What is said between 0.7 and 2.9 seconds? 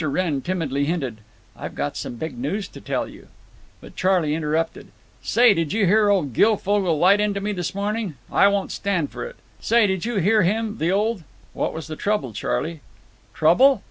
hinted, "I've got some big news to